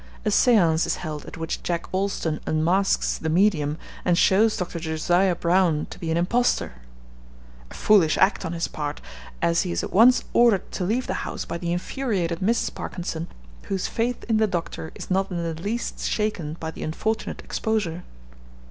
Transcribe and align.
A 0.25 0.31
seance 0.31 0.87
is 0.87 0.95
held 0.95 1.27
at 1.27 1.37
which 1.37 1.61
Jack 1.61 1.85
Alston 1.91 2.39
unmasks 2.47 3.19
the 3.19 3.29
medium 3.29 3.77
and 4.03 4.17
shows 4.17 4.57
Dr. 4.57 4.79
Josiah 4.79 5.35
Brown 5.35 5.85
to 5.91 5.99
be 5.99 6.09
an 6.09 6.17
impostor 6.17 6.73
a 7.69 7.75
foolish 7.75 8.17
act, 8.17 8.43
on 8.43 8.53
his 8.53 8.67
part, 8.67 8.99
as 9.43 9.61
he 9.61 9.71
is 9.71 9.83
at 9.83 9.93
once 9.93 10.23
ordered 10.33 10.71
to 10.71 10.85
leave 10.85 11.05
the 11.05 11.13
house 11.21 11.45
by 11.45 11.59
the 11.59 11.71
infuriated 11.71 12.39
Mrs. 12.39 12.73
Parkinson, 12.73 13.27
whose 13.65 13.85
faith 13.85 14.23
in 14.23 14.37
the 14.37 14.47
Doctor 14.47 14.91
is 14.95 15.11
not 15.11 15.29
in 15.29 15.37
the 15.43 15.61
least 15.61 15.99
shaken 16.01 16.57
by 16.59 16.71
the 16.71 16.81
unfortunate 16.81 17.41
exposure. 17.43 18.03